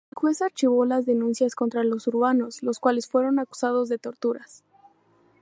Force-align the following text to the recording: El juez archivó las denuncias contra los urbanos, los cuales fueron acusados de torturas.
El 0.09 0.15
juez 0.15 0.41
archivó 0.41 0.83
las 0.83 1.05
denuncias 1.05 1.53
contra 1.53 1.83
los 1.83 2.07
urbanos, 2.07 2.63
los 2.63 2.79
cuales 2.79 3.05
fueron 3.05 3.37
acusados 3.37 3.87
de 3.87 3.99
torturas. 3.99 4.63